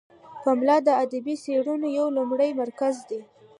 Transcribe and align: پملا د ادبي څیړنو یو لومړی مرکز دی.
پملا 0.43 0.77
د 0.87 0.89
ادبي 1.03 1.35
څیړنو 1.43 1.87
یو 1.97 2.05
لومړی 2.17 2.51
مرکز 2.61 2.95
دی. 3.09 3.19